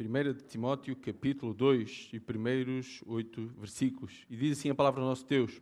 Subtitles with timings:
[0.00, 4.24] 1 Timóteo capítulo 2 e primeiros oito versículos.
[4.30, 5.60] E diz assim a palavra do nosso Deus.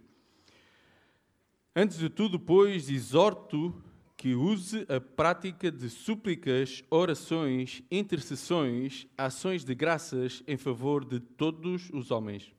[1.75, 3.75] Antes de tudo, pois, exorto
[4.17, 11.91] que use a prática de súplicas, orações, intercessões, ações de graças em favor de todos
[11.91, 12.53] os homens,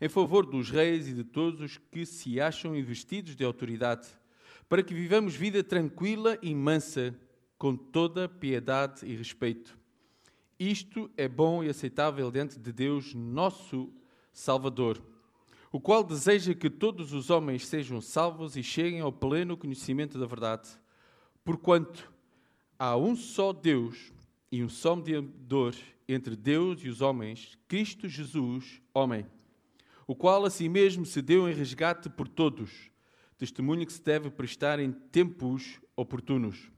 [0.00, 4.08] em favor dos reis e de todos os que se acham investidos de autoridade,
[4.66, 7.14] para que vivamos vida tranquila e mansa,
[7.58, 9.81] com toda piedade e respeito.
[10.62, 13.92] Isto é bom e aceitável diante de Deus, nosso
[14.32, 15.02] Salvador,
[15.72, 20.24] o qual deseja que todos os homens sejam salvos e cheguem ao pleno conhecimento da
[20.24, 20.68] verdade.
[21.44, 22.12] Porquanto
[22.78, 24.12] há um só Deus
[24.52, 25.74] e um só mediador
[26.06, 29.26] entre Deus e os homens, Cristo Jesus, homem,
[30.06, 32.88] o qual a si mesmo se deu em resgate por todos,
[33.36, 36.70] testemunho que se deve prestar em tempos oportunos.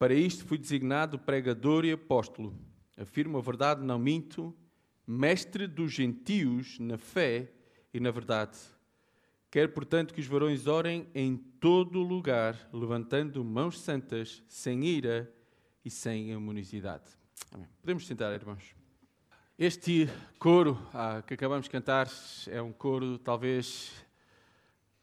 [0.00, 2.58] Para isto fui designado pregador e apóstolo.
[2.96, 4.56] Afirmo a verdade, não minto,
[5.06, 7.52] mestre dos gentios na fé
[7.92, 8.56] e na verdade.
[9.50, 15.30] Quero, portanto, que os varões orem em todo lugar, levantando mãos santas, sem ira
[15.84, 17.04] e sem amoniosidade.
[17.52, 17.68] Amém.
[17.82, 18.74] Podemos sentar, irmãos.
[19.58, 22.08] Este coro ah, que acabamos de cantar
[22.48, 23.92] é um coro, talvez,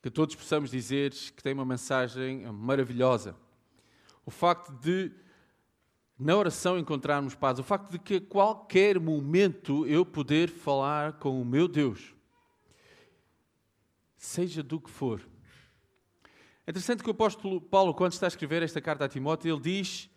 [0.02, 3.36] que todos possamos dizer que tem uma mensagem maravilhosa.
[4.28, 5.10] O facto de,
[6.20, 11.42] na oração, encontrarmos paz, o facto de que a qualquer momento eu poder falar com
[11.42, 12.14] o meu Deus
[14.18, 15.22] seja do que for.
[16.66, 19.62] É interessante que o apóstolo Paulo, quando está a escrever esta carta a Timóteo, ele
[19.62, 20.10] diz: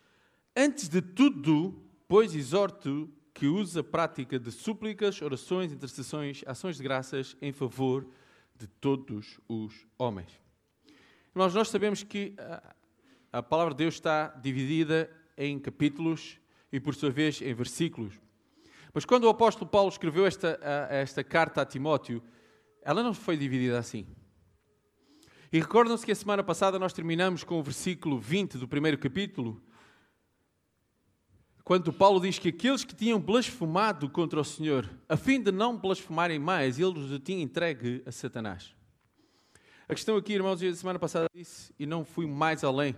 [0.56, 6.82] Antes de tudo, pois exorto que use a prática de súplicas, orações, intercessões, ações de
[6.82, 8.08] graças em favor
[8.58, 10.32] de todos os homens.
[11.32, 12.34] Irmãos, nós sabemos que
[13.32, 16.38] a palavra de Deus está dividida em capítulos
[16.72, 18.20] e, por sua vez, em versículos.
[18.92, 20.58] Mas quando o apóstolo Paulo escreveu esta,
[20.90, 22.22] esta carta a Timóteo,
[22.82, 24.06] ela não foi dividida assim.
[25.52, 29.62] E recordam-se que a semana passada nós terminamos com o versículo 20 do primeiro capítulo,
[31.64, 35.76] quando Paulo diz que aqueles que tinham blasfemado contra o Senhor, a fim de não
[35.76, 38.74] blasfemarem mais, ele os tinha entregue a Satanás.
[39.88, 42.96] A questão aqui, irmãos, a semana passada disse, e não fui mais além,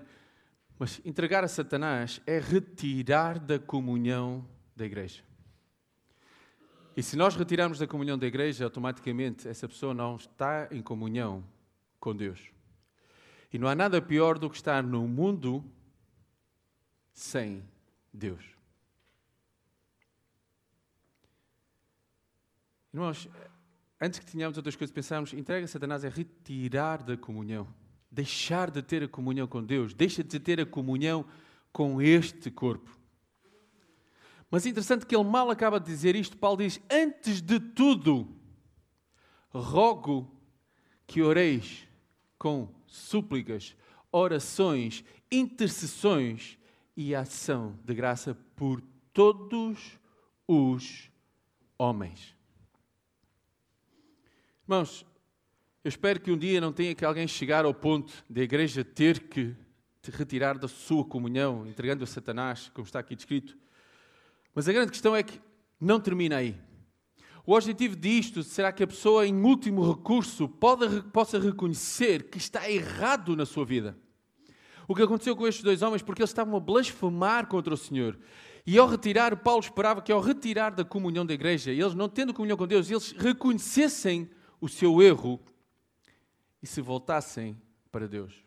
[0.82, 4.44] mas entregar a Satanás é retirar da comunhão
[4.74, 5.22] da igreja.
[6.96, 11.44] E se nós retirarmos da comunhão da igreja, automaticamente essa pessoa não está em comunhão
[12.00, 12.50] com Deus.
[13.52, 15.64] E não há nada pior do que estar no mundo
[17.12, 17.62] sem
[18.12, 18.44] Deus.
[22.92, 23.28] Irmãos,
[24.00, 27.72] antes que tenhamos outras coisas, pensamos, entrega a Satanás é retirar da comunhão,
[28.12, 31.24] deixar de ter a comunhão com Deus, deixa de ter a comunhão
[31.72, 32.98] com este corpo.
[34.50, 36.36] Mas é interessante que ele mal acaba de dizer isto.
[36.36, 38.28] Paulo diz: Antes de tudo,
[39.48, 40.30] rogo
[41.06, 41.88] que oreis
[42.38, 43.74] com súplicas,
[44.10, 46.58] orações, intercessões
[46.94, 48.82] e ação de graça por
[49.14, 49.98] todos
[50.46, 51.10] os
[51.78, 52.36] homens.
[54.64, 55.06] Irmãos,
[55.84, 59.18] eu espero que um dia não tenha que alguém chegar ao ponto da igreja ter
[59.18, 59.52] que
[60.00, 63.56] te retirar da sua comunhão, entregando a Satanás, como está aqui descrito.
[64.54, 65.40] Mas a grande questão é que
[65.80, 66.56] não termina aí.
[67.44, 72.70] O objetivo disto será que a pessoa, em último recurso, pode, possa reconhecer que está
[72.70, 73.96] errado na sua vida.
[74.86, 78.16] O que aconteceu com estes dois homens, porque eles estavam a blasfemar contra o Senhor.
[78.64, 82.32] E ao retirar, Paulo esperava que ao retirar da comunhão da igreja, eles não tendo
[82.32, 85.40] comunhão com Deus, eles reconhecessem o seu erro
[86.62, 88.44] e se voltassem para Deus.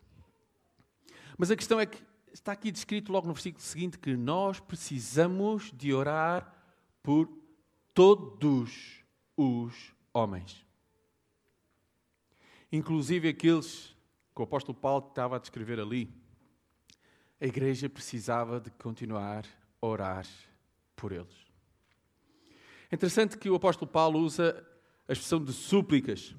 [1.36, 5.70] Mas a questão é que está aqui descrito logo no versículo seguinte que nós precisamos
[5.72, 6.52] de orar
[7.02, 7.28] por
[7.92, 9.02] todos
[9.36, 10.64] os homens.
[12.72, 13.94] Inclusive aqueles
[14.34, 16.12] que o apóstolo Paulo estava a descrever ali.
[17.40, 19.46] A igreja precisava de continuar
[19.80, 20.26] a orar
[20.94, 21.34] por eles.
[22.90, 24.64] É interessante que o apóstolo Paulo usa
[25.08, 26.34] a expressão de súplicas.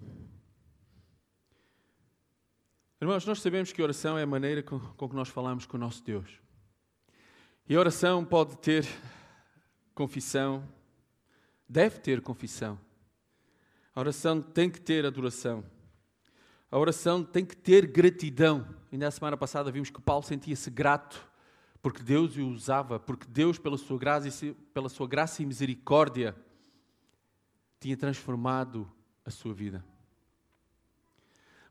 [2.99, 5.79] Irmãos, nós sabemos que oração é a maneira com, com que nós falamos com o
[5.79, 6.41] nosso Deus.
[7.69, 8.87] E a oração pode ter
[9.93, 10.67] confissão,
[11.69, 12.79] deve ter confissão.
[13.93, 15.63] A oração tem que ter adoração.
[16.71, 18.67] A oração tem que ter gratidão.
[18.91, 21.27] E na semana passada vimos que Paulo sentia-se grato
[21.81, 26.35] porque Deus o usava, porque Deus, pela sua, graça pela sua graça e misericórdia,
[27.79, 28.91] tinha transformado
[29.23, 29.85] a sua vida.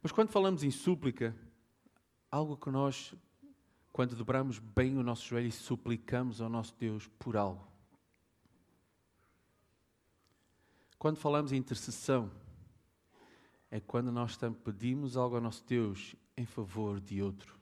[0.07, 1.35] Mas quando falamos em súplica,
[2.31, 3.13] algo que nós,
[3.93, 7.67] quando dobramos bem o nosso joelho e suplicamos ao nosso Deus por algo,
[10.97, 12.31] quando falamos em intercessão,
[13.69, 17.59] é quando nós pedimos algo ao nosso Deus em favor de outro.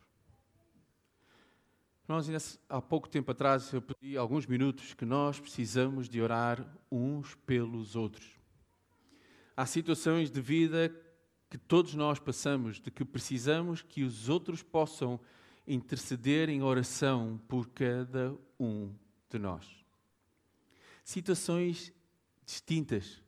[2.06, 6.62] Nós, há pouco tempo atrás, eu pedi alguns minutos que nós precisamos de orar
[6.92, 8.38] uns pelos outros.
[9.56, 10.94] Há situações de vida
[11.54, 15.20] que todos nós passamos, de que precisamos que os outros possam
[15.64, 18.92] interceder em oração por cada um
[19.30, 19.64] de nós.
[21.04, 21.92] Situações
[22.44, 23.22] distintas,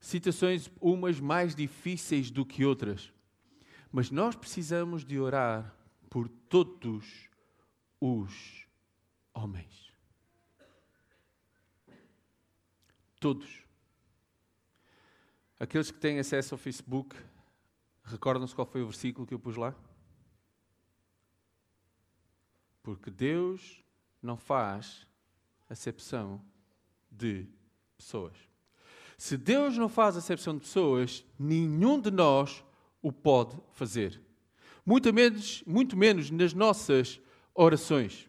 [0.00, 3.12] situações umas mais difíceis do que outras,
[3.92, 5.76] mas nós precisamos de orar
[6.08, 7.28] por todos
[8.00, 8.66] os
[9.34, 9.92] homens.
[13.20, 13.69] Todos.
[15.60, 17.14] Aqueles que têm acesso ao Facebook,
[18.02, 19.74] recordam-se qual foi o versículo que eu pus lá?
[22.82, 23.84] Porque Deus
[24.22, 25.06] não faz
[25.68, 26.40] acepção
[27.10, 27.46] de
[27.98, 28.32] pessoas.
[29.18, 32.64] Se Deus não faz acepção de pessoas, nenhum de nós
[33.02, 34.18] o pode fazer.
[34.84, 37.20] Muito menos, muito menos nas nossas
[37.54, 38.26] orações.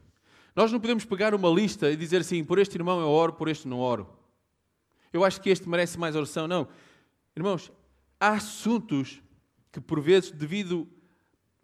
[0.54, 3.48] Nós não podemos pegar uma lista e dizer assim: por este irmão eu oro, por
[3.48, 4.06] este não oro.
[5.14, 6.46] Eu acho que este merece mais oração.
[6.46, 6.68] Não.
[7.36, 7.72] Irmãos,
[8.20, 9.22] há assuntos
[9.72, 10.88] que, por vezes, devido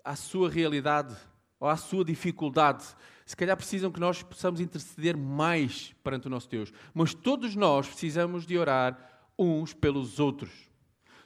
[0.04, 1.16] à sua realidade
[1.60, 2.86] ou à sua dificuldade,
[3.26, 6.72] se calhar precisam que nós possamos interceder mais perante o nosso Deus.
[6.94, 10.52] Mas todos nós precisamos de orar uns pelos outros.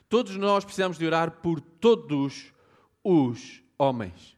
[0.08, 2.52] Todos nós precisamos de orar por todos
[3.04, 4.36] os homens.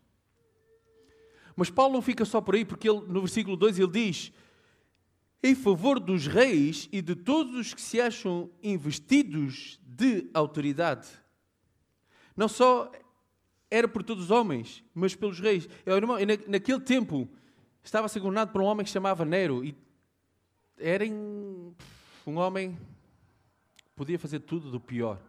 [1.56, 4.32] Mas Paulo não fica só por aí, porque ele, no versículo 2 ele diz:
[5.44, 11.06] em favor dos reis e de todos os que se acham investidos de autoridade.
[12.34, 12.90] Não só
[13.70, 15.68] era por todos os homens, mas pelos reis.
[16.48, 17.28] naquele tempo
[17.82, 19.76] estava a ser governado por um homem que se chamava Nero e
[20.78, 21.74] era um
[22.38, 22.74] homem
[23.76, 25.20] que podia fazer tudo do pior.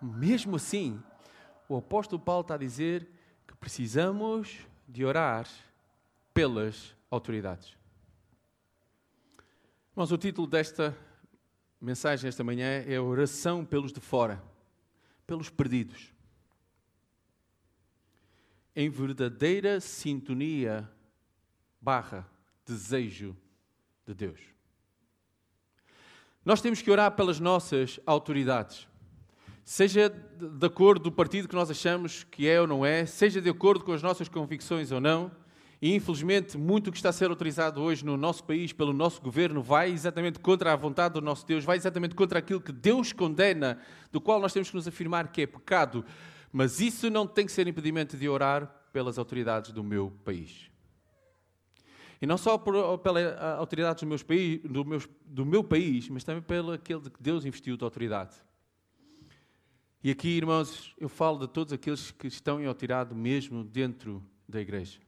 [0.00, 1.02] Mesmo assim,
[1.68, 3.08] o apóstolo Paulo está a dizer
[3.48, 5.48] que precisamos de orar
[6.32, 7.81] pelas autoridades.
[9.94, 10.96] Mas o título desta
[11.78, 14.42] mensagem esta manhã é Oração pelos de fora,
[15.26, 16.10] pelos perdidos.
[18.74, 20.90] Em verdadeira sintonia
[21.78, 22.26] barra
[22.64, 23.36] desejo
[24.06, 24.40] de Deus.
[26.42, 28.88] Nós temos que orar pelas nossas autoridades.
[29.62, 33.42] Seja de acordo com o partido que nós achamos que é ou não é, seja
[33.42, 35.30] de acordo com as nossas convicções ou não,
[35.82, 39.20] e infelizmente muito o que está a ser autorizado hoje no nosso país pelo nosso
[39.20, 43.12] governo vai exatamente contra a vontade do nosso Deus, vai exatamente contra aquilo que Deus
[43.12, 43.80] condena,
[44.12, 46.04] do qual nós temos que nos afirmar que é pecado.
[46.52, 50.70] Mas isso não tem que ser impedimento de orar pelas autoridades do meu país.
[52.20, 56.42] E não só pelas autoridades do, meus país, do, meu, do meu país, mas também
[56.42, 58.36] pelo aquele que Deus investiu de autoridade.
[60.04, 64.60] E aqui, irmãos, eu falo de todos aqueles que estão em autoridade mesmo dentro da
[64.60, 65.00] igreja.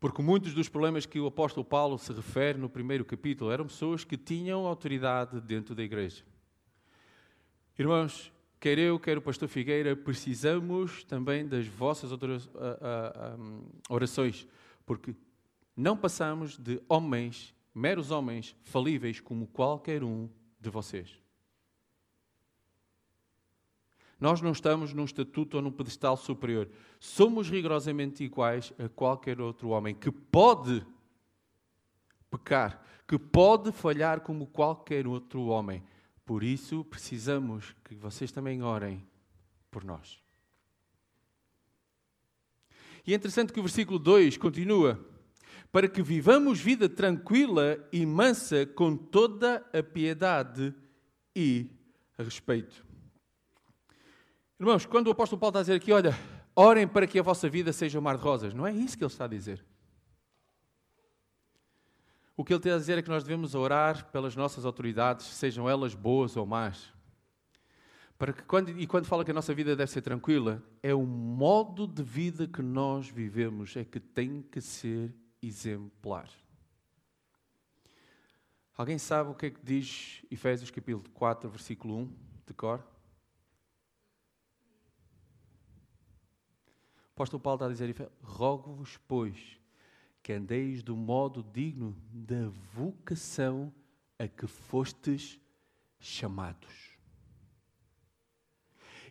[0.00, 4.02] Porque muitos dos problemas que o apóstolo Paulo se refere no primeiro capítulo eram pessoas
[4.02, 6.24] que tinham autoridade dentro da igreja.
[7.78, 12.10] Irmãos, quer eu, quer o pastor Figueira, precisamos também das vossas
[13.90, 14.48] orações,
[14.86, 15.14] porque
[15.76, 21.19] não passamos de homens, meros homens falíveis como qualquer um de vocês.
[24.20, 26.68] Nós não estamos num estatuto ou num pedestal superior.
[26.98, 30.84] Somos rigorosamente iguais a qualquer outro homem que pode
[32.30, 35.82] pecar, que pode falhar como qualquer outro homem.
[36.26, 39.02] Por isso, precisamos que vocês também orem
[39.70, 40.22] por nós.
[43.06, 45.02] E é interessante que o versículo 2 continua:
[45.72, 50.74] para que vivamos vida tranquila e mansa com toda a piedade
[51.34, 51.70] e
[52.18, 52.89] respeito.
[54.60, 56.14] Irmãos, quando o apóstolo Paulo está a dizer aqui, olha,
[56.54, 59.02] orem para que a vossa vida seja um mar de rosas, não é isso que
[59.02, 59.64] ele está a dizer.
[62.36, 65.66] O que ele está a dizer é que nós devemos orar pelas nossas autoridades, sejam
[65.66, 66.92] elas boas ou más.
[68.18, 71.06] Para que quando, e quando fala que a nossa vida deve ser tranquila, é o
[71.06, 76.28] modo de vida que nós vivemos, é que tem que ser exemplar.
[78.76, 82.12] Alguém sabe o que é que diz Efésios capítulo 4, versículo 1,
[82.46, 82.99] de cor?
[87.20, 89.36] Apóstolo Paulo está a dizer: Rogo-vos, pois,
[90.22, 93.72] que andeis do modo digno da vocação
[94.18, 95.38] a que fostes
[95.98, 96.90] chamados.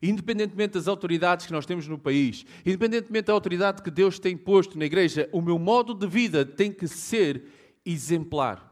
[0.01, 4.77] Independentemente das autoridades que nós temos no país, independentemente da autoridade que Deus tem posto
[4.77, 8.65] na igreja, o meu modo de vida tem que ser exemplar.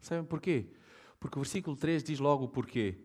[0.00, 0.68] Sabem porquê?
[1.20, 2.96] Porque o versículo 3 diz logo o porquê.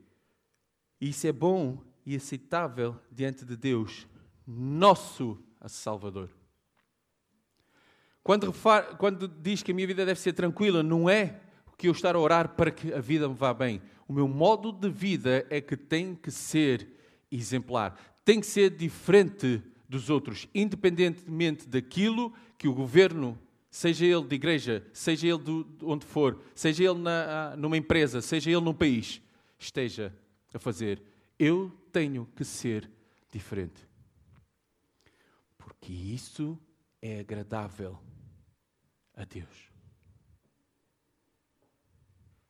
[1.01, 4.07] Isso é bom e aceitável diante de Deus,
[4.51, 5.37] nosso
[5.67, 6.29] Salvador.
[8.23, 8.53] Quando,
[8.97, 11.39] quando diz que a minha vida deve ser tranquila, não é
[11.77, 13.81] que eu estar a orar para que a vida me vá bem.
[14.07, 16.87] O meu modo de vida é que tem que ser
[17.31, 23.39] exemplar, tem que ser diferente dos outros, independentemente daquilo que o governo,
[23.71, 28.51] seja ele de igreja, seja ele de onde for, seja ele na, numa empresa, seja
[28.51, 29.21] ele num país,
[29.57, 30.13] esteja
[30.53, 31.01] a fazer.
[31.37, 32.89] Eu tenho que ser
[33.31, 33.88] diferente.
[35.79, 36.59] Porque isso
[37.01, 37.97] é agradável
[39.13, 39.71] a Deus.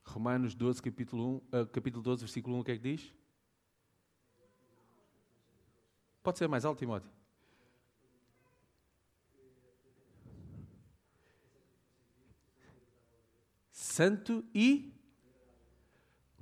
[0.03, 3.13] Romanos 12, capítulo, 1, uh, eh, capítulo 12, versículo 1, o que é que diz?
[6.23, 7.11] Pode ser mais alto, Timóteo.
[13.71, 14.91] Santo e,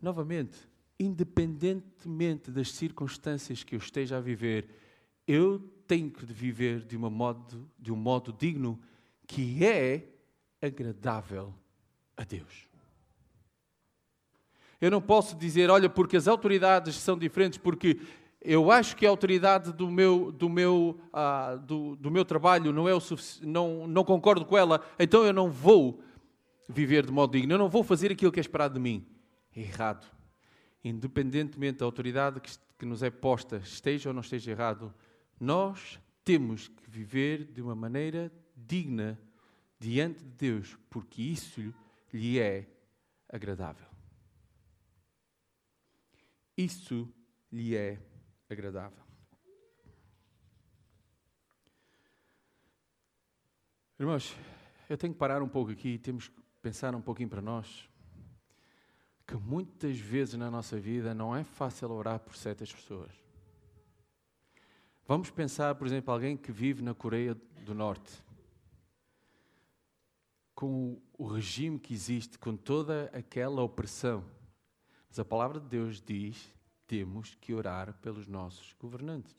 [0.02, 0.58] novamente,
[0.98, 4.70] independentemente das circunstâncias que eu esteja a viver,
[5.28, 8.80] eu tenho que viver de, uma modo, de um modo digno
[9.26, 10.08] que é
[10.62, 11.54] agradável
[12.16, 12.68] a Deus.
[14.80, 18.00] Eu não posso dizer, olha, porque as autoridades são diferentes, porque
[18.42, 22.88] eu acho que a autoridade do meu, do meu, uh, do, do, meu trabalho não
[22.88, 23.00] é o
[23.42, 26.04] não, não concordo com ela, então eu não vou
[26.70, 29.06] viver de modo digno, eu não vou fazer aquilo que é esperado de mim.
[29.56, 30.06] Errado.
[30.84, 34.94] Independentemente da autoridade que, que nos é posta, esteja ou não esteja errado,
[35.40, 39.20] nós temos que viver de uma maneira digna
[39.80, 41.74] diante de Deus, porque isso
[42.12, 42.68] lhe é
[43.30, 43.88] agradável.
[46.58, 47.14] Isso
[47.52, 48.00] lhe é
[48.50, 49.06] agradável.
[54.00, 54.36] Irmãos,
[54.90, 57.90] eu tenho que parar um pouco aqui e temos que pensar um pouquinho para nós
[59.28, 63.12] que muitas vezes na nossa vida não é fácil orar por certas pessoas.
[65.08, 67.34] Vamos pensar, por exemplo, alguém que vive na Coreia
[67.64, 68.12] do Norte
[70.54, 74.26] com o regime que existe, com toda aquela opressão.
[75.08, 76.54] Mas a palavra de Deus diz:
[76.86, 79.34] temos que orar pelos nossos governantes.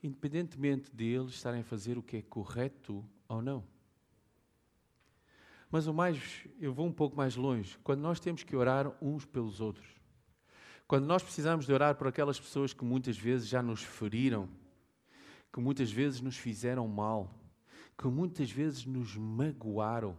[0.00, 3.64] Independentemente de eles estarem a fazer o que é correto ou não.
[5.68, 9.26] Mas o mais, eu vou um pouco mais longe, quando nós temos que orar uns
[9.26, 9.93] pelos outros.
[10.86, 14.48] Quando nós precisamos de orar por aquelas pessoas que muitas vezes já nos feriram,
[15.52, 17.32] que muitas vezes nos fizeram mal,
[17.96, 20.18] que muitas vezes nos magoaram.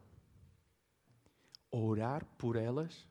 [1.69, 3.07] Orar por elas.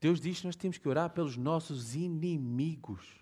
[0.00, 3.20] Deus diz que nós temos que orar pelos nossos inimigos.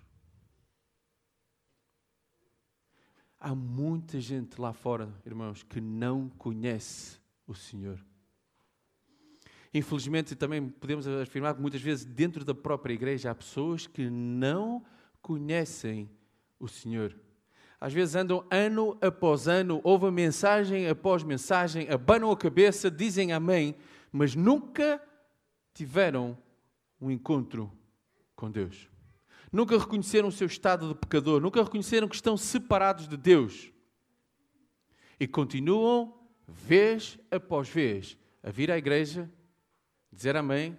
[3.40, 8.04] Há muita gente lá fora, irmãos, que não conhece o Senhor.
[9.72, 14.82] Infelizmente, também podemos afirmar que muitas vezes, dentro da própria igreja, há pessoas que não
[15.20, 16.10] conhecem
[16.58, 17.14] o Senhor.
[17.80, 23.76] Às vezes andam ano após ano, ouvem mensagem após mensagem, abanam a cabeça, dizem amém,
[24.10, 25.00] mas nunca
[25.72, 26.37] tiveram
[27.00, 27.70] um encontro
[28.34, 28.88] com Deus.
[29.52, 33.72] Nunca reconheceram o seu estado de pecador, nunca reconheceram que estão separados de Deus.
[35.20, 36.14] E continuam,
[36.46, 39.30] vez após vez, a vir à igreja,
[40.12, 40.78] dizer amém,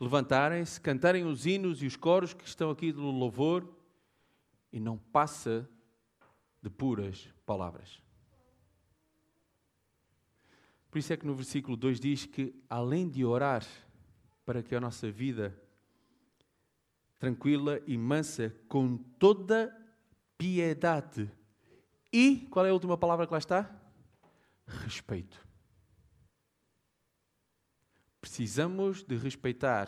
[0.00, 3.68] levantarem-se, cantarem os hinos e os coros que estão aqui do louvor,
[4.72, 5.68] e não passa
[6.60, 8.02] de puras palavras.
[10.90, 13.64] Por isso é que no versículo 2 diz que, além de orar
[14.44, 15.56] para que a nossa vida
[17.18, 19.74] tranquila e mansa, com toda
[20.36, 21.30] piedade
[22.16, 23.68] e, qual é a última palavra que lá está?
[24.68, 25.43] Respeito.
[28.24, 29.86] Precisamos de respeitar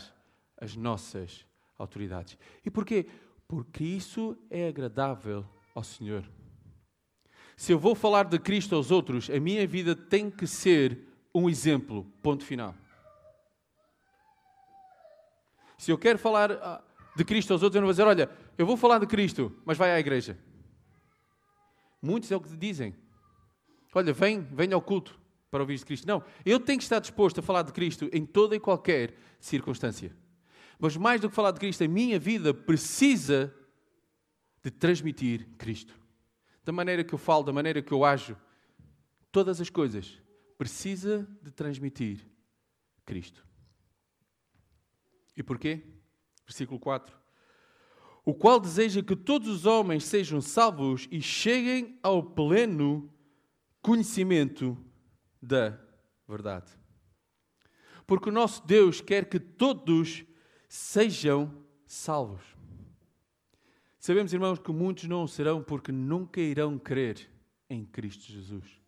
[0.61, 1.47] as nossas
[1.79, 2.37] autoridades.
[2.63, 3.07] E porquê?
[3.49, 5.43] Porque isso é agradável
[5.75, 6.23] ao Senhor.
[7.57, 10.99] Se eu vou falar de Cristo aos outros, a minha vida tem que ser
[11.35, 12.05] um exemplo.
[12.23, 12.75] Ponto final.
[15.79, 16.85] Se eu quero falar ah,
[17.17, 19.79] de Cristo aos outros, eu não vou dizer, olha, eu vou falar de Cristo, mas
[19.79, 20.39] vai à igreja.
[22.03, 22.95] Muitos é o que dizem.
[23.95, 25.19] Olha, vem, vem ao culto
[25.51, 26.07] para ouvir de Cristo.
[26.07, 30.15] Não, eu tenho que estar disposto a falar de Cristo em toda e qualquer circunstância.
[30.79, 33.55] Mas mais do que falar de Cristo, a minha vida precisa
[34.63, 36.07] de transmitir Cristo
[36.67, 38.37] da maneira que eu falo, da maneira que eu ajo,
[39.31, 40.21] todas as coisas,
[40.59, 42.27] precisa de transmitir
[43.05, 43.47] Cristo.
[45.37, 45.85] E porquê?
[46.45, 47.17] Versículo 4.
[48.25, 53.09] O qual deseja que todos os homens sejam salvos e cheguem ao pleno
[53.81, 54.77] conhecimento
[55.47, 55.79] da
[56.29, 56.71] verdade.
[58.07, 60.25] Porque o nosso Deus quer que todos
[60.69, 62.43] sejam salvos.
[63.99, 67.29] Sabemos, irmãos, que muitos não serão porque nunca irão crer
[67.69, 68.81] em Cristo Jesus.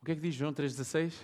[0.00, 1.14] O que é que diz João 3,16?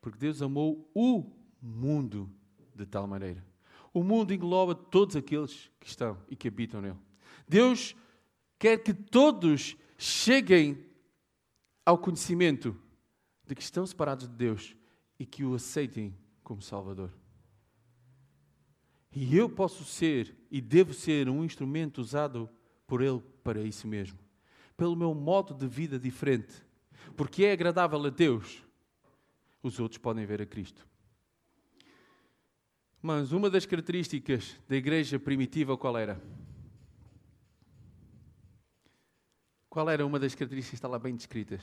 [0.00, 2.30] Porque Deus amou o mundo
[2.74, 3.44] de tal maneira.
[3.92, 6.98] O mundo engloba todos aqueles que estão e que habitam nele.
[7.46, 7.94] Deus
[8.58, 10.84] quer que todos cheguem
[11.84, 12.76] ao conhecimento
[13.46, 14.76] de que estão separados de Deus
[15.18, 17.10] e que o aceitem como Salvador.
[19.10, 22.50] E eu posso ser e devo ser um instrumento usado
[22.86, 24.18] por Ele para isso mesmo.
[24.76, 26.52] Pelo meu modo de vida diferente.
[27.16, 28.62] Porque é agradável a Deus,
[29.62, 30.86] os outros podem ver a Cristo.
[33.00, 36.20] Mas uma das características da igreja primitiva qual era?
[39.74, 41.60] Qual era uma das características que está lá bem descritas?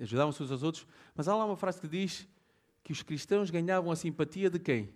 [0.00, 2.26] Ajudavam-se uns aos outros, mas há lá uma frase que diz
[2.82, 4.88] que os cristãos ganhavam a simpatia de quem?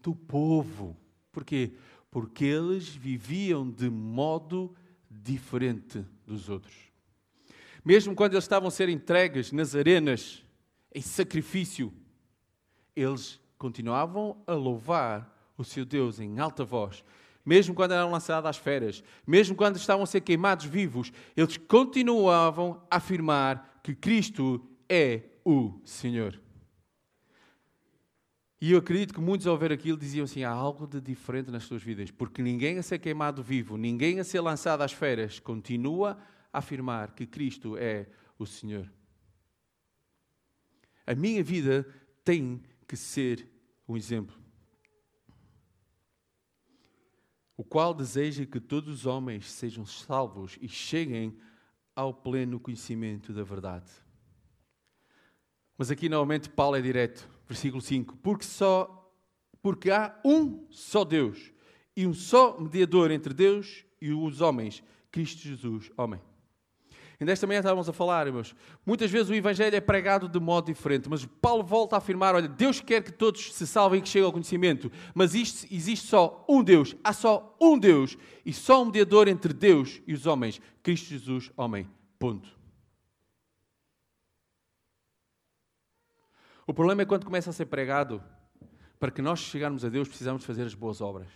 [0.00, 0.96] Do povo.
[1.30, 1.74] Porquê?
[2.10, 4.74] Porque eles viviam de modo
[5.08, 6.74] diferente dos outros.
[7.84, 10.44] Mesmo quando eles estavam a ser entregues nas arenas,
[10.92, 11.94] em sacrifício,
[12.96, 17.04] eles continuavam a louvar o seu Deus em alta voz.
[17.48, 22.86] Mesmo quando eram lançados às feras, mesmo quando estavam a ser queimados vivos, eles continuavam
[22.90, 26.38] a afirmar que Cristo é o Senhor.
[28.60, 31.64] E eu acredito que muitos ao ver aquilo diziam assim: há algo de diferente nas
[31.64, 36.18] suas vidas, porque ninguém a ser queimado vivo, ninguém a ser lançado às feras, continua
[36.52, 38.92] a afirmar que Cristo é o Senhor.
[41.06, 41.88] A minha vida
[42.22, 43.48] tem que ser
[43.88, 44.36] um exemplo.
[47.58, 51.36] O qual deseja que todos os homens sejam salvos e cheguem
[51.94, 53.90] ao pleno conhecimento da verdade.
[55.76, 58.94] Mas aqui novamente Paulo é direto, versículo 5, porque só
[59.60, 61.52] porque há um só Deus
[61.96, 66.20] e um só mediador entre Deus e os homens, Cristo Jesus, homem.
[67.20, 68.54] Ainda esta manhã estávamos a falar, irmãos.
[68.86, 72.46] Muitas vezes o Evangelho é pregado de modo diferente, mas Paulo volta a afirmar: olha,
[72.46, 76.44] Deus quer que todos se salvem e que cheguem ao conhecimento, mas isto, existe só
[76.48, 80.60] um Deus, há só um Deus e só um mediador entre Deus e os homens,
[80.80, 81.90] Cristo Jesus, homem.
[82.20, 82.56] Ponto.
[86.66, 88.22] O problema é quando começa a ser pregado,
[89.00, 91.28] para que nós chegarmos a Deus, precisamos fazer as boas obras.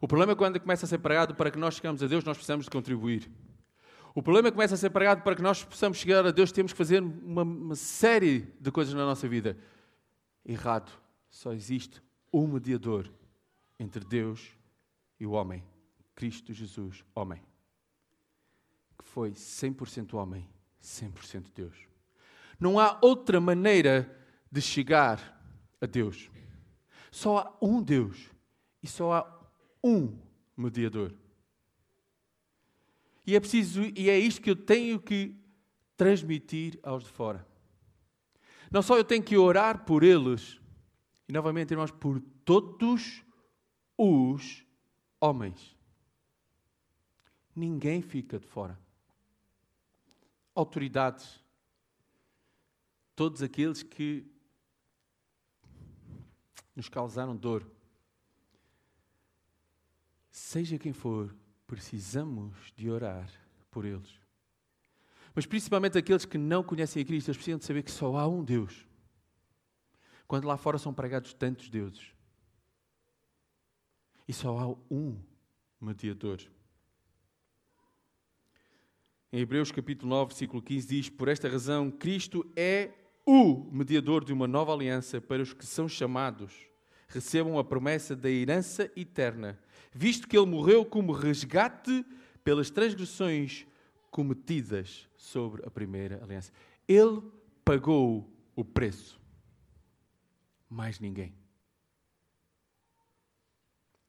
[0.00, 2.36] O problema é quando começa a ser pregado, para que nós chegarmos a Deus, nós
[2.36, 3.30] precisamos de contribuir.
[4.14, 6.78] O problema começa a ser pregado para que nós possamos chegar a Deus, temos que
[6.78, 9.56] fazer uma, uma série de coisas na nossa vida.
[10.44, 10.90] Errado.
[11.28, 13.10] Só existe um mediador
[13.78, 14.50] entre Deus
[15.18, 15.62] e o homem.
[16.14, 17.40] Cristo Jesus, homem.
[18.98, 20.48] Que foi 100% homem,
[20.82, 21.76] 100% Deus.
[22.58, 24.14] Não há outra maneira
[24.50, 25.40] de chegar
[25.80, 26.30] a Deus.
[27.10, 28.28] Só há um Deus
[28.82, 29.40] e só há
[29.82, 30.18] um
[30.56, 31.14] mediador.
[33.30, 35.36] E é preciso, e é isto que eu tenho que
[35.96, 37.46] transmitir aos de fora.
[38.72, 40.60] Não só eu tenho que orar por eles,
[41.28, 43.22] e novamente, irmãos, por todos
[43.96, 44.66] os
[45.20, 45.76] homens.
[47.54, 48.76] Ninguém fica de fora.
[50.52, 51.40] Autoridades,
[53.14, 54.26] todos aqueles que
[56.74, 57.64] nos causaram dor,
[60.32, 61.32] seja quem for,
[61.70, 63.30] precisamos de orar
[63.70, 64.18] por eles.
[65.32, 68.26] Mas principalmente aqueles que não conhecem a Cristo, eles precisam de saber que só há
[68.26, 68.84] um Deus.
[70.26, 72.12] Quando lá fora são pregados tantos deuses.
[74.26, 75.16] E só há um
[75.80, 76.40] mediador.
[79.32, 82.90] Em Hebreus capítulo 9, versículo 15 diz: Por esta razão, Cristo é
[83.24, 86.52] o mediador de uma nova aliança para os que são chamados,
[87.10, 89.58] recebam a promessa da herança eterna
[89.92, 92.04] visto que ele morreu como resgate
[92.44, 93.66] pelas transgressões
[94.10, 96.52] cometidas sobre a primeira aliança.
[96.86, 97.22] Ele
[97.64, 99.20] pagou o preço.
[100.68, 101.34] Mais ninguém.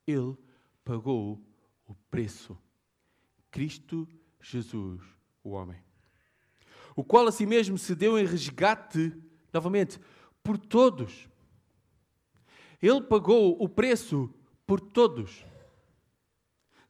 [0.06, 0.38] Ele
[0.84, 1.42] pagou
[1.88, 2.58] o preço.
[3.50, 4.08] Cristo
[4.40, 5.02] Jesus,
[5.44, 5.80] o homem.
[6.96, 9.14] O qual a si mesmo se deu em resgate,
[9.54, 10.00] novamente,
[10.44, 11.30] por todos.
[12.82, 14.34] Ele pagou o preço
[14.65, 15.46] por todos.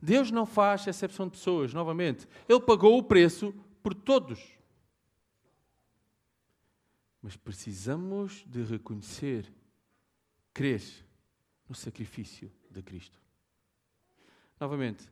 [0.01, 2.27] Deus não faz exceção de pessoas, novamente.
[2.47, 4.57] Ele pagou o preço por todos.
[7.21, 9.51] Mas precisamos de reconhecer,
[10.53, 10.81] crer
[11.69, 13.21] no sacrifício de Cristo.
[14.59, 15.07] Novamente,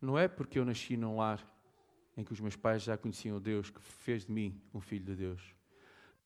[0.00, 1.46] não é porque eu nasci num lar
[2.16, 5.14] em que os meus pais já conheciam Deus, que fez de mim um filho de
[5.14, 5.42] Deus.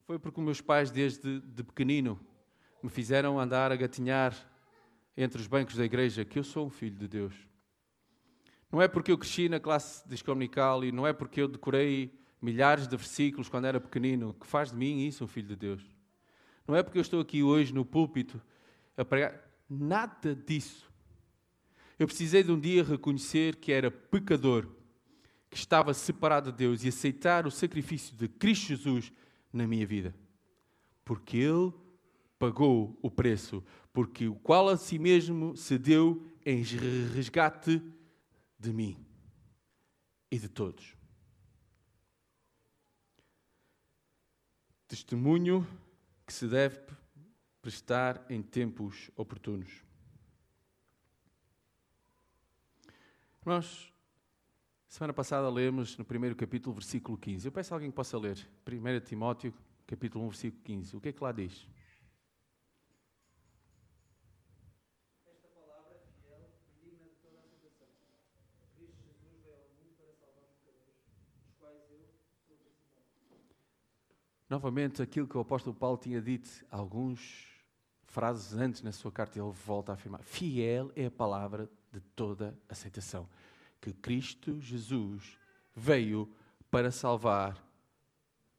[0.05, 2.19] Foi porque os meus pais, desde de pequenino,
[2.87, 4.33] me fizeram andar a gatinhar
[5.17, 7.35] entre os bancos da igreja que eu sou um filho de Deus.
[8.71, 12.87] Não é porque eu cresci na classe descomunical e não é porque eu decorei milhares
[12.87, 15.83] de versículos quando era pequenino que faz de mim isso um filho de Deus.
[16.65, 18.41] Não é porque eu estou aqui hoje no púlpito
[18.97, 19.35] a pregar.
[19.69, 20.89] Nada disso.
[21.99, 24.69] Eu precisei de um dia reconhecer que era pecador,
[25.51, 29.13] que estava separado de Deus e aceitar o sacrifício de Cristo Jesus
[29.53, 30.15] na minha vida.
[31.05, 31.73] Porque Ele
[32.39, 37.83] pagou o preço, porque o qual a si mesmo se deu em resgate
[38.59, 38.97] de mim
[40.31, 40.95] e de todos.
[44.87, 45.67] Testemunho
[46.25, 46.81] que se deve
[47.61, 49.83] prestar em tempos oportunos.
[53.41, 53.93] Irmãos,
[54.89, 57.47] semana passada lemos no primeiro capítulo, versículo 15.
[57.47, 58.37] Eu peço a alguém que possa ler.
[58.67, 59.55] 1 Timóteo,
[59.87, 60.97] capítulo 1, versículo 15.
[60.97, 61.69] O que é que lá diz?
[65.25, 68.09] Esta palavra é fiel e digna de toda a aceitação.
[68.75, 71.07] Cristo Jesus veio ao mundo para salvar os pecadores,
[71.39, 72.03] dos quais eu
[72.43, 73.55] sou testemunho.
[74.49, 77.47] Novamente, aquilo que o apóstolo Paulo tinha dito alguns
[78.05, 82.57] frases antes na sua carta, ele volta a afirmar: Fiel é a palavra de toda
[82.69, 83.29] aceitação.
[83.81, 85.37] Que Cristo Jesus
[85.75, 86.31] veio
[86.71, 87.63] para salvar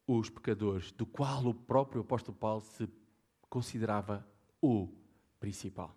[0.06, 2.90] os pecadores, do qual o próprio apóstolo Paulo se
[3.50, 4.26] considerava
[4.62, 4.90] o
[5.40, 5.96] principal.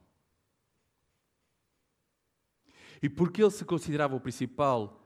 [3.02, 4.99] E porque ele se considerava o principal,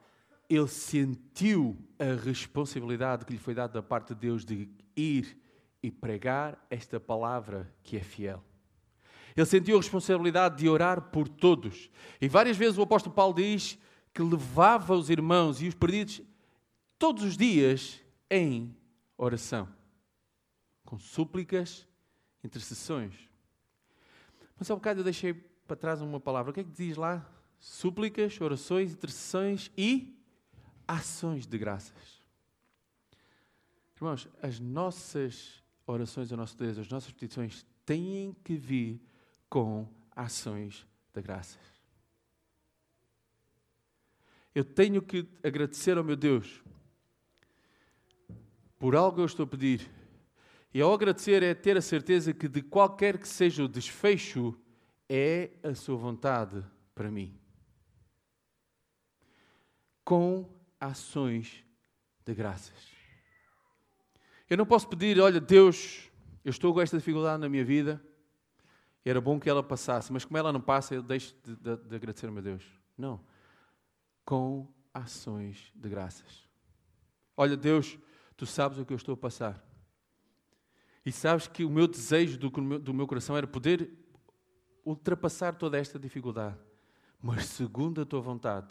[0.48, 5.38] ele sentiu a responsabilidade que lhe foi dada da parte de Deus de ir
[5.82, 8.42] e pregar esta palavra que é fiel.
[9.36, 11.90] Ele sentiu a responsabilidade de orar por todos.
[12.20, 13.78] E várias vezes o apóstolo Paulo diz
[14.12, 16.22] que levava os irmãos e os perdidos
[16.98, 18.74] todos os dias em
[19.18, 19.68] oração,
[20.84, 21.86] com súplicas,
[22.42, 23.14] intercessões.
[24.56, 26.50] Mas há um bocado eu deixei para trás uma palavra.
[26.50, 27.28] O que é que diz lá?
[27.58, 30.16] Súplicas, orações, intercessões e
[30.86, 32.22] ações de graças.
[33.96, 39.00] Irmãos, as nossas orações ao nosso Deus, as nossas petições têm que vir
[39.48, 41.60] com ações de graças.
[44.54, 46.62] Eu tenho que agradecer ao meu Deus
[48.78, 49.90] por algo que eu estou a pedir.
[50.72, 54.54] E ao agradecer é ter a certeza que de qualquer que seja o desfecho,
[55.08, 57.38] é a sua vontade para mim.
[60.04, 60.48] Com
[60.86, 61.64] ações
[62.24, 62.94] de graças.
[64.48, 66.10] Eu não posso pedir, olha, Deus,
[66.44, 68.02] eu estou com esta dificuldade na minha vida,
[69.04, 71.96] era bom que ela passasse, mas como ela não passa, eu deixo de, de, de
[71.96, 72.64] agradecer meu Deus.
[72.96, 73.20] Não.
[74.24, 76.48] Com ações de graças.
[77.36, 77.98] Olha, Deus,
[78.36, 79.62] tu sabes o que eu estou a passar.
[81.04, 83.92] E sabes que o meu desejo do, do meu coração era poder
[84.84, 86.56] ultrapassar toda esta dificuldade.
[87.20, 88.68] Mas segundo a tua vontade,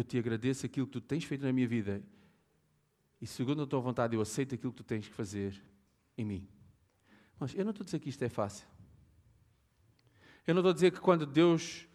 [0.00, 2.02] eu te agradeço aquilo que tu tens feito na minha vida
[3.20, 5.60] e segundo a tua vontade, eu aceito aquilo que tu tens que fazer
[6.16, 6.48] em mim.
[7.38, 8.66] Mas eu não estou a dizer que isto é fácil.
[10.46, 11.86] Eu não estou a dizer que quando Deus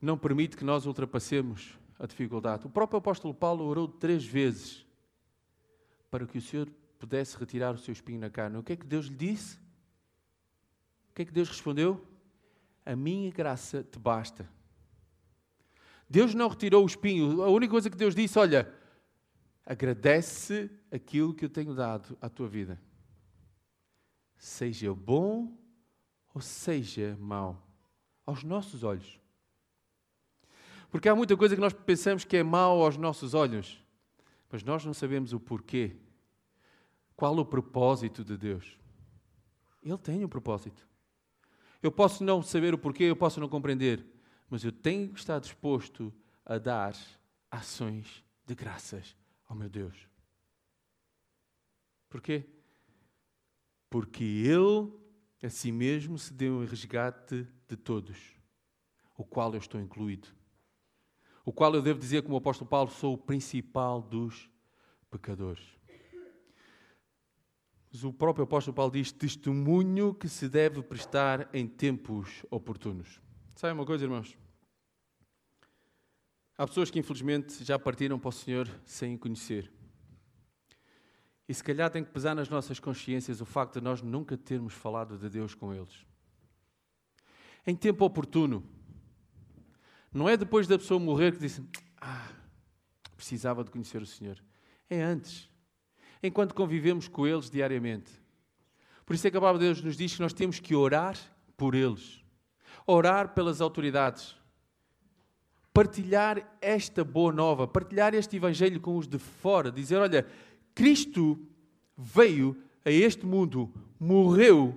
[0.00, 2.66] não permite que nós ultrapassemos a dificuldade.
[2.66, 4.86] O próprio apóstolo Paulo orou três vezes
[6.08, 8.56] para que o Senhor pudesse retirar o seu espinho na carne.
[8.56, 9.56] O que é que Deus lhe disse?
[11.10, 12.06] O que é que Deus respondeu?
[12.86, 14.48] A minha graça te basta.
[16.08, 17.42] Deus não retirou o espinho.
[17.42, 18.72] A única coisa que Deus disse, olha,
[19.64, 22.80] agradece aquilo que eu tenho dado à tua vida.
[24.36, 25.58] Seja bom
[26.34, 27.66] ou seja mau,
[28.24, 29.18] aos nossos olhos.
[30.90, 33.82] Porque há muita coisa que nós pensamos que é mau aos nossos olhos,
[34.50, 35.96] mas nós não sabemos o porquê.
[37.14, 38.78] Qual o propósito de Deus?
[39.82, 40.86] Ele tem um propósito.
[41.82, 44.04] Eu posso não saber o porquê, eu posso não compreender,
[44.48, 46.12] mas eu tenho que estar disposto
[46.44, 46.96] a dar
[47.50, 49.16] ações de graças
[49.48, 49.96] Oh meu Deus.
[52.10, 52.44] Porquê?
[53.88, 54.92] Porque Ele
[55.42, 58.18] a si mesmo se deu em resgate de todos,
[59.16, 60.28] o qual eu estou incluído.
[61.44, 64.50] O qual eu devo dizer, como o apóstolo Paulo, sou o principal dos
[65.10, 65.64] pecadores.
[67.90, 73.22] Mas o próprio apóstolo Paulo diz: testemunho que se deve prestar em tempos oportunos.
[73.58, 74.38] Sabe uma coisa, irmãos?
[76.56, 79.68] Há pessoas que infelizmente já partiram para o Senhor sem o conhecer.
[81.48, 84.74] E se calhar tem que pesar nas nossas consciências o facto de nós nunca termos
[84.74, 86.06] falado de Deus com eles.
[87.66, 88.64] Em tempo oportuno.
[90.12, 91.68] Não é depois da pessoa morrer que dizem:
[92.00, 92.30] Ah,
[93.16, 94.40] precisava de conhecer o Senhor?
[94.88, 95.50] É antes,
[96.22, 98.12] enquanto convivemos com eles diariamente.
[99.04, 101.18] Por isso é que a palavra de Deus nos diz que nós temos que orar
[101.56, 102.22] por eles,
[102.88, 104.34] orar pelas autoridades,
[105.74, 110.26] partilhar esta boa nova, partilhar este evangelho com os de fora, dizer: olha,
[110.74, 111.38] Cristo
[111.94, 113.70] veio a este mundo,
[114.00, 114.76] morreu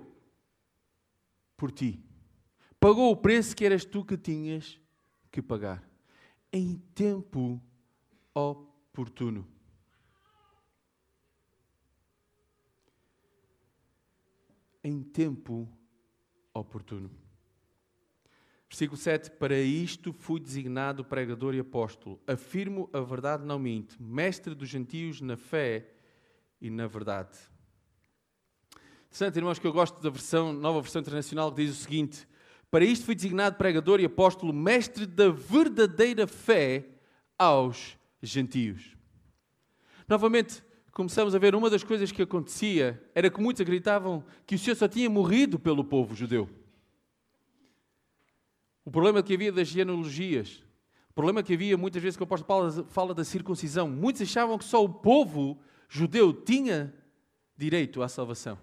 [1.55, 2.03] por ti,
[2.79, 4.77] pagou o preço que eras tu que tinhas
[5.31, 5.81] que pagar,
[6.51, 7.61] em tempo
[8.35, 9.47] oportuno.
[14.83, 15.69] Em tempo
[16.53, 17.11] oportuno.
[18.71, 22.17] Versículo 7: Para isto fui designado pregador e apóstolo.
[22.25, 24.01] Afirmo a verdade, não minto.
[24.01, 25.89] Mestre dos gentios na fé
[26.61, 27.37] e na verdade.
[29.07, 32.25] Interessante, irmãos, que eu gosto da versão, nova versão internacional, que diz o seguinte:
[32.71, 36.85] Para isto fui designado pregador e apóstolo, mestre da verdadeira fé
[37.37, 38.95] aos gentios.
[40.07, 44.59] Novamente, começamos a ver uma das coisas que acontecia era que muitos acreditavam que o
[44.59, 46.60] Senhor só tinha morrido pelo povo judeu.
[48.83, 50.63] O problema que havia das genealogias,
[51.09, 54.57] o problema que havia muitas vezes que o apóstolo Paulo fala da circuncisão, muitos achavam
[54.57, 56.93] que só o povo judeu tinha
[57.55, 58.57] direito à salvação.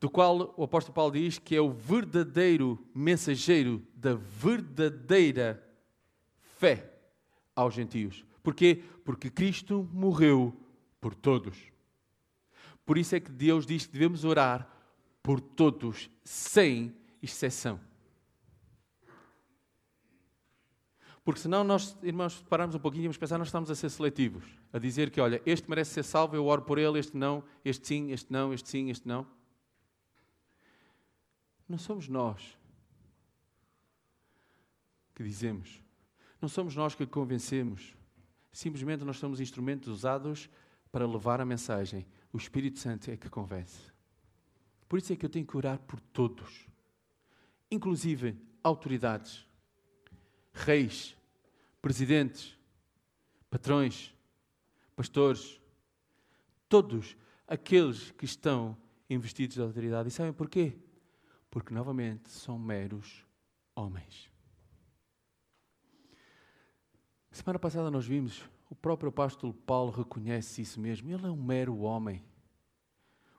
[0.00, 5.62] Do qual o apóstolo Paulo diz que é o verdadeiro mensageiro da verdadeira
[6.56, 6.90] fé
[7.54, 8.24] aos gentios.
[8.42, 8.82] Porquê?
[9.04, 10.56] Porque Cristo morreu
[11.00, 11.58] por todos.
[12.86, 14.68] Por isso é que Deus diz que devemos orar
[15.22, 17.78] por todos, sem exceção.
[21.30, 24.44] Porque senão nós, irmãos, paramos um pouquinho e vamos pensar, nós estamos a ser seletivos.
[24.72, 27.86] A dizer que, olha, este merece ser salvo, eu oro por ele, este não, este
[27.86, 29.24] sim, este não, este sim, este não.
[31.68, 32.58] Não somos nós
[35.14, 35.80] que dizemos.
[36.42, 37.94] Não somos nós que convencemos.
[38.52, 40.50] Simplesmente nós somos instrumentos usados
[40.90, 42.08] para levar a mensagem.
[42.32, 43.92] O Espírito Santo é que convence.
[44.88, 46.66] Por isso é que eu tenho que orar por todos,
[47.70, 49.48] inclusive autoridades
[50.52, 51.16] reis,
[51.80, 52.56] presidentes,
[53.48, 54.14] patrões,
[54.94, 55.60] pastores,
[56.68, 57.16] todos
[57.46, 58.76] aqueles que estão
[59.08, 60.08] investidos de autoridade.
[60.08, 60.76] E sabem porquê?
[61.50, 63.26] Porque, novamente, são meros
[63.74, 64.30] homens.
[67.32, 71.10] Semana passada nós vimos, o próprio apóstolo Paulo reconhece isso mesmo.
[71.10, 72.24] Ele é um mero homem.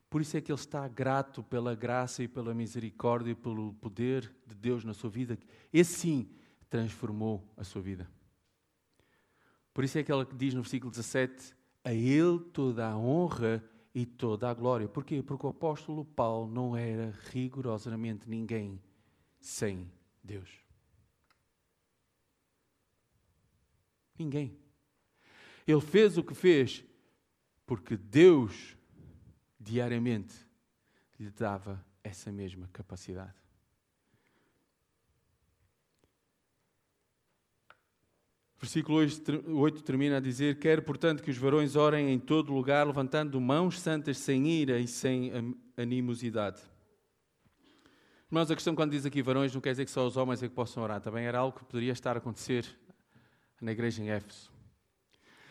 [0.09, 4.33] Por isso é que ele está grato pela graça e pela misericórdia e pelo poder
[4.45, 5.37] de Deus na sua vida.
[5.71, 6.29] Esse sim
[6.69, 8.09] transformou a sua vida.
[9.73, 14.05] Por isso é que ela diz no versículo 17: A Ele toda a honra e
[14.05, 14.87] toda a glória.
[14.87, 15.21] Porquê?
[15.21, 18.81] Porque o apóstolo Paulo não era rigorosamente ninguém
[19.39, 19.91] sem
[20.23, 20.49] Deus.
[24.17, 24.57] Ninguém.
[25.65, 26.83] Ele fez o que fez
[27.65, 28.75] porque Deus
[29.59, 30.35] diariamente
[31.19, 33.35] lhe dava essa mesma capacidade.
[38.61, 43.41] Versículo 8 termina a dizer: Quero, portanto, que os varões orem em todo lugar, levantando
[43.41, 45.31] mãos santas, sem ira e sem
[45.75, 46.61] animosidade.
[48.29, 50.47] Irmãos, a questão quando diz aqui varões não quer dizer que só os homens é
[50.47, 51.01] que possam orar.
[51.01, 52.63] Também era algo que poderia estar a acontecer
[53.59, 54.51] na igreja em Éfeso.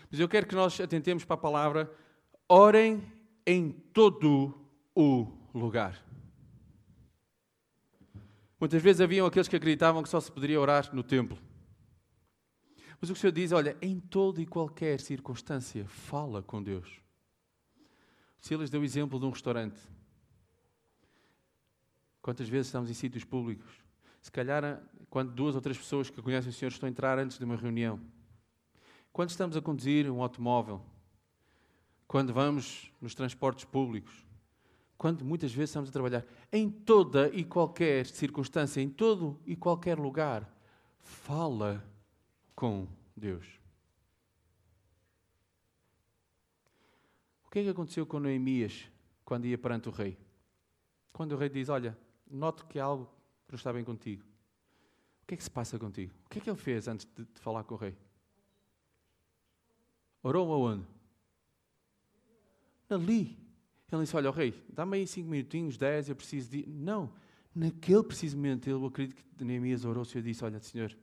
[0.09, 1.93] Mas eu quero que nós atentemos para a palavra:
[2.49, 3.03] orem
[3.45, 4.55] em todo
[4.95, 6.01] o lugar.
[8.61, 11.50] Muitas vezes haviam aqueles que acreditavam que só se poderia orar no templo.
[13.01, 17.01] Mas o que o Senhor diz, olha, em toda e qualquer circunstância, fala com Deus.
[18.39, 19.81] Silas deu o exemplo de um restaurante.
[22.21, 23.73] Quantas vezes estamos em sítios públicos?
[24.21, 27.39] Se calhar, quando duas ou três pessoas que conhecem o Senhor estão a entrar antes
[27.39, 27.99] de uma reunião.
[29.13, 30.83] Quando estamos a conduzir um automóvel.
[32.07, 34.27] Quando vamos nos transportes públicos.
[34.99, 36.27] Quando muitas vezes estamos a trabalhar.
[36.53, 40.47] Em toda e qualquer circunstância, em todo e qualquer lugar,
[40.99, 41.83] fala
[42.61, 43.47] com Deus.
[47.47, 48.87] O que é que aconteceu com Neemias
[49.25, 50.19] quando ia perante o rei?
[51.11, 51.97] Quando o rei diz: Olha,
[52.31, 53.07] noto que há algo
[53.47, 54.23] que não está bem contigo.
[55.23, 56.13] O que é que se passa contigo?
[56.27, 57.97] O que é que ele fez antes de, de falar com o rei?
[60.23, 60.87] Orou aonde?
[62.91, 63.39] Ali.
[63.91, 66.67] Ele disse: Olha, o rei, dá-me aí cinco minutinhos, dez, eu preciso de.
[66.69, 67.11] Não.
[67.55, 70.95] Naquele preciso momento, eu acredito que Neemias orou, o Senhor disse: Olha, Senhor,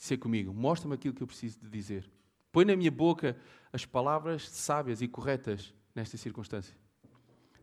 [0.00, 0.52] ser comigo.
[0.54, 2.10] Mostra-me aquilo que eu preciso de dizer.
[2.50, 3.36] Põe na minha boca
[3.70, 6.74] as palavras sábias e corretas nesta circunstância.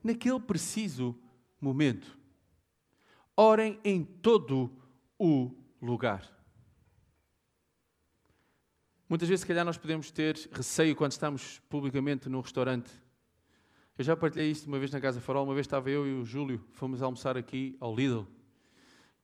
[0.03, 1.17] Naquele preciso
[1.59, 2.17] momento.
[3.35, 4.71] Orem em todo
[5.17, 6.31] o lugar.
[9.09, 12.91] Muitas vezes, se calhar, nós podemos ter receio quando estamos publicamente num restaurante.
[13.97, 15.43] Eu já partilhei isto uma vez na Casa Farol.
[15.43, 18.27] Uma vez estava eu e o Júlio, fomos almoçar aqui ao Lidl.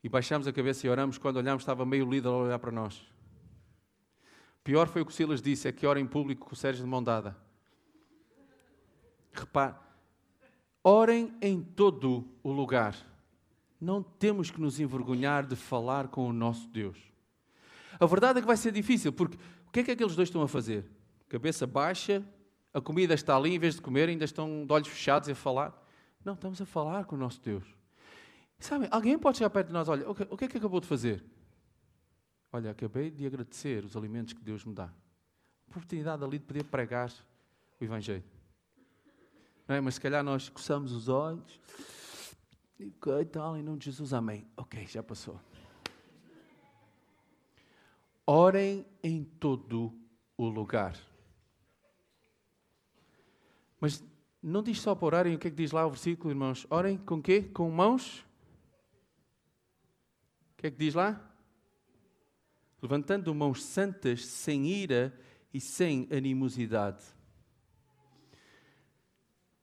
[0.03, 1.17] E baixámos a cabeça e oramos.
[1.17, 3.01] Quando olhámos, estava meio Lidl a olhar para nós.
[4.63, 6.89] Pior foi o que Silas disse: é que ora em público com o Sérgio de
[6.89, 7.35] mão dada.
[9.31, 9.75] Repare,
[10.83, 12.95] orem em todo o lugar.
[13.79, 16.97] Não temos que nos envergonhar de falar com o nosso Deus.
[17.99, 19.37] A verdade é que vai ser difícil, porque
[19.67, 20.85] o que é que aqueles dois estão a fazer?
[21.27, 22.23] Cabeça baixa,
[22.73, 25.83] a comida está ali, em vez de comer, ainda estão de olhos fechados a falar.
[26.23, 27.63] Não, estamos a falar com o nosso Deus.
[28.63, 31.21] Sabem, alguém pode chegar perto de nós, olha, o que é que acabou de fazer?
[32.49, 34.89] Olha, acabei de agradecer os alimentos que Deus me dá.
[35.67, 37.11] Oportunidade ali de poder pregar
[37.77, 38.23] o Evangelho.
[39.67, 39.81] É?
[39.81, 41.59] Mas se calhar nós coçamos os olhos
[42.79, 42.89] e
[43.25, 44.47] tal, em nome de Jesus, amém.
[44.55, 45.37] Ok, já passou.
[48.25, 49.93] Orem em todo
[50.37, 50.97] o lugar.
[53.77, 54.01] Mas
[54.41, 56.65] não diz só para orarem, o que é que diz lá o versículo, irmãos?
[56.69, 57.41] Orem com quê?
[57.41, 58.25] Com mãos?
[60.63, 61.21] Que é que diz lá?
[62.81, 65.13] Levantando mãos santas, sem ira
[65.53, 67.03] e sem animosidade.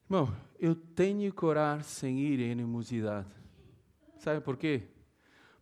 [0.05, 3.35] Irmão, eu tenho que orar sem ira e animosidade.
[4.19, 4.89] Sabe porquê?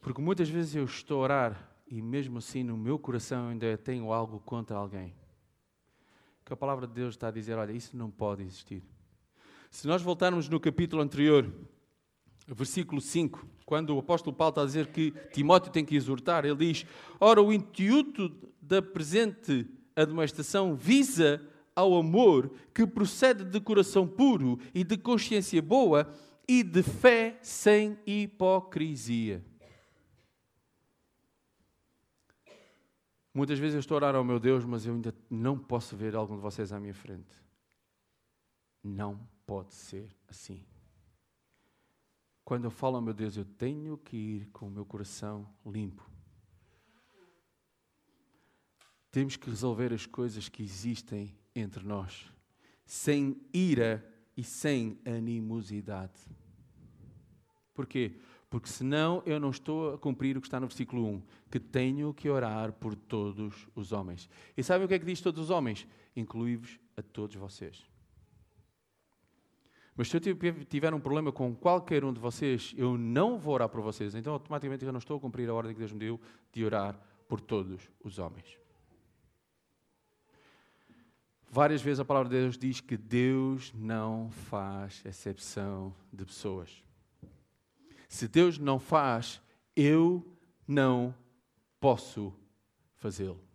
[0.01, 4.13] Porque muitas vezes eu estou a orar e mesmo assim no meu coração ainda tenho
[4.13, 5.15] algo contra alguém
[6.45, 8.83] que a palavra de Deus está a dizer: olha, isso não pode existir.
[9.71, 11.49] Se nós voltarmos no capítulo anterior,
[12.55, 16.57] versículo 5, quando o apóstolo Paulo está a dizer que Timóteo tem que exortar, ele
[16.57, 16.87] diz:
[17.21, 21.43] Ora, o intuito da presente admoestação visa
[21.75, 26.13] ao amor que procede de coração puro e de consciência boa
[26.47, 29.45] e de fé sem hipocrisia.
[33.35, 36.17] Muitas vezes eu estou a orar ao meu Deus, mas eu ainda não posso ver
[36.17, 37.37] algum de vocês à minha frente.
[38.83, 40.65] Não pode ser assim.
[42.49, 46.11] Quando eu falo ao meu Deus, eu tenho que ir com o meu coração limpo.
[49.11, 52.33] Temos que resolver as coisas que existem entre nós,
[52.87, 54.03] sem ira
[54.35, 56.19] e sem animosidade.
[57.75, 58.19] Porquê?
[58.49, 62.15] Porque senão eu não estou a cumprir o que está no versículo 1, que tenho
[62.15, 64.27] que orar por todos os homens.
[64.57, 65.87] E sabem o que é que diz todos os homens?
[66.17, 67.88] Inclui-vos a todos vocês.
[69.99, 73.69] Mas se eu tiver um problema com qualquer um de vocês, eu não vou orar
[73.69, 74.15] por vocês.
[74.15, 76.21] Então, automaticamente, eu não estou a cumprir a ordem que Deus me deu
[76.53, 78.57] de orar por todos os homens.
[81.51, 86.81] Várias vezes a palavra de Deus diz que Deus não faz exceção de pessoas.
[88.09, 89.43] Se Deus não faz,
[89.75, 90.25] eu
[90.65, 91.13] não
[91.81, 92.33] posso
[92.95, 93.48] fazê-lo.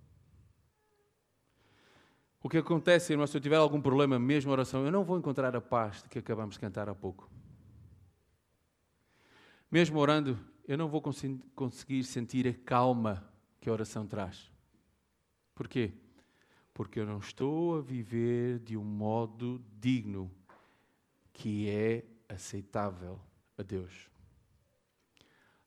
[2.46, 5.56] O que acontece, irmão, se eu tiver algum problema, mesmo oração, eu não vou encontrar
[5.56, 7.32] a paz que acabamos de cantar há pouco.
[9.72, 13.26] Mesmo orando, eu não vou conseguir sentir a calma
[13.62, 14.52] que a oração traz.
[15.56, 15.94] Porquê?
[16.74, 20.30] Porque eu não estou a viver de um modo digno
[21.32, 23.22] que é aceitável
[23.58, 24.13] a Deus.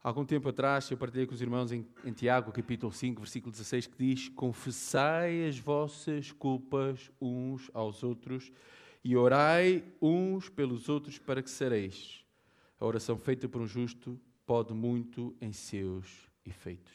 [0.09, 3.89] Algum tempo atrás, eu partilhei com os irmãos em, em, Tiago, capítulo 5, versículo 16,
[3.89, 8.53] que diz: Confessai as vossas culpas uns aos outros
[9.03, 12.25] e orai uns pelos outros para que sereis.
[12.79, 16.95] A oração feita por um justo pode muito em seus efeitos.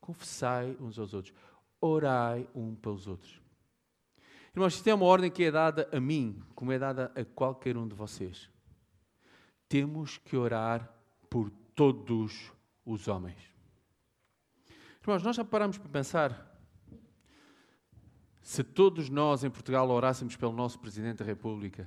[0.00, 1.34] Confessai uns aos outros
[1.78, 3.38] orai um pelos outros.
[4.54, 7.76] Irmãos, isto é uma ordem que é dada a mim, como é dada a qualquer
[7.76, 8.50] um de vocês.
[9.68, 10.90] Temos que orar
[11.28, 12.50] por todos
[12.84, 13.38] os homens.
[15.00, 16.60] Irmãos, nós já paramos para pensar
[18.42, 21.86] se todos nós em Portugal orássemos pelo nosso Presidente da República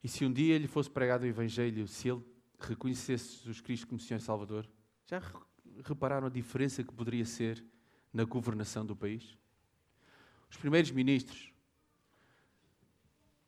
[0.00, 2.22] e se um dia lhe fosse pregado o Evangelho, se ele
[2.56, 4.70] reconhecesse Jesus Cristo como Senhor e Salvador,
[5.06, 5.20] já
[5.84, 7.64] repararam a diferença que poderia ser
[8.12, 9.36] na governação do país?
[10.48, 11.52] Os primeiros ministros,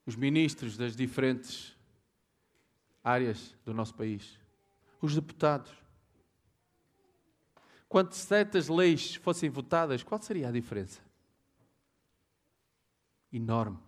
[0.04, 1.76] os ministros das diferentes
[3.04, 4.44] áreas do nosso país,
[5.00, 5.72] os deputados.
[7.88, 11.00] Quando certas leis fossem votadas, qual seria a diferença?
[13.32, 13.78] Enorme.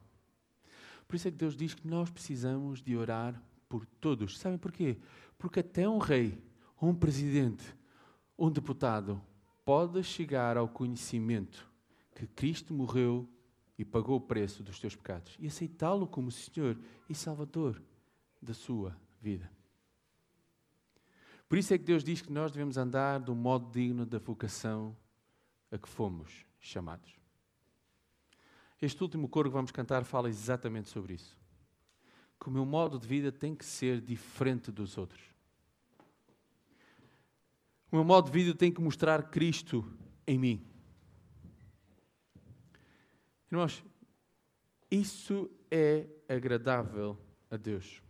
[1.06, 4.38] Por isso é que Deus diz que nós precisamos de orar por todos.
[4.38, 4.98] Sabem porquê?
[5.36, 6.42] Porque até um rei,
[6.80, 7.64] um presidente,
[8.38, 9.20] um deputado,
[9.64, 11.68] pode chegar ao conhecimento
[12.14, 13.28] que Cristo morreu
[13.78, 16.76] e pagou o preço dos teus pecados e aceitá-lo como Senhor
[17.08, 17.80] e Salvador
[18.40, 19.57] da sua vida.
[21.48, 24.94] Por isso é que Deus diz que nós devemos andar do modo digno da vocação
[25.70, 27.16] a que fomos chamados.
[28.80, 31.36] Este último coro que vamos cantar fala exatamente sobre isso.
[32.38, 35.22] Que o meu modo de vida tem que ser diferente dos outros.
[37.90, 39.84] O meu modo de vida tem que mostrar Cristo
[40.26, 40.66] em mim.
[43.50, 43.82] Irmãos,
[44.90, 47.18] isso é agradável
[47.50, 48.02] a Deus.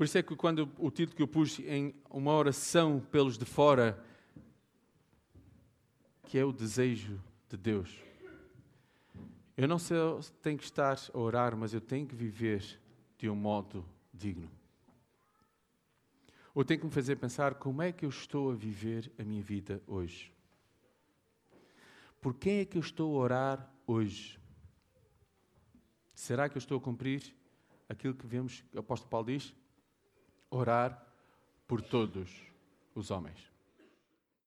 [0.00, 3.44] Por isso é que quando o título que eu pus em uma oração pelos de
[3.44, 4.02] fora,
[6.24, 7.98] que é o desejo de Deus.
[9.54, 12.80] Eu não só tenho que estar a orar, mas eu tenho que viver
[13.18, 14.50] de um modo digno.
[16.54, 19.42] Ou tenho que me fazer pensar como é que eu estou a viver a minha
[19.42, 20.32] vida hoje.
[22.22, 24.40] Por quem é que eu estou a orar hoje?
[26.14, 27.36] Será que eu estou a cumprir
[27.86, 29.54] aquilo que vemos que o apóstolo Paulo diz?
[30.50, 31.06] Orar
[31.66, 32.28] por todos
[32.94, 33.49] os homens.